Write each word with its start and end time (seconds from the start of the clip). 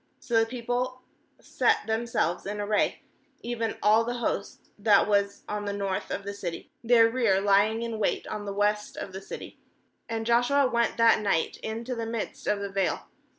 uSo 0.19 0.39
the 0.39 0.47
people 0.47 1.03
set 1.39 1.85
themselves 1.85 2.47
in 2.47 2.59
array, 2.59 3.03
even 3.43 3.77
all 3.83 4.03
the 4.03 4.15
host 4.15 4.71
that 4.79 5.07
was 5.07 5.43
on 5.47 5.63
the 5.65 5.73
north 5.73 6.09
of 6.09 6.23
the 6.23 6.33
city, 6.33 6.71
their 6.83 7.07
rear 7.07 7.39
lying 7.39 7.83
in 7.83 7.99
wait 7.99 8.25
on 8.25 8.45
the 8.45 8.51
west 8.53 8.97
of 8.97 9.13
the 9.13 9.21
city; 9.21 9.59
and 10.09 10.25
Joshua 10.25 10.67
went 10.67 10.97
that 10.97 11.21
night 11.21 11.57
into 11.57 11.93
the 11.93 12.07
midst 12.07 12.47
of 12.47 12.59
the 12.59 12.71
vale. 12.71 13.09